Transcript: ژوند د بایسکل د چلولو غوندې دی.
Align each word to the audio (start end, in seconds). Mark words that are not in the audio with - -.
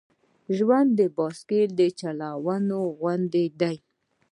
ژوند 0.57 0.89
د 0.99 1.01
بایسکل 1.15 1.67
د 1.79 1.81
چلولو 1.99 2.79
غوندې 2.97 3.45
دی. 3.61 3.75